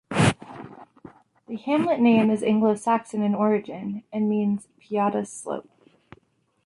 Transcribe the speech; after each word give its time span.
The 1.45 1.57
hamlet 1.63 1.99
name 1.99 2.31
is 2.31 2.41
Anglo 2.41 2.73
Saxon 2.73 3.21
in 3.21 3.35
origin, 3.35 4.03
and 4.11 4.27
means 4.27 4.67
'Peada's 4.79 5.31
slope'. 5.31 5.69